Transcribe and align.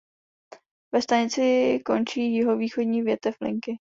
Ve 0.93 1.01
stanici 1.01 1.79
končí 1.85 2.21
jihovýchodní 2.21 3.01
větev 3.01 3.35
linky. 3.41 3.77